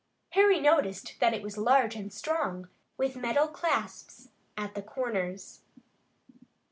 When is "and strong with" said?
1.95-3.15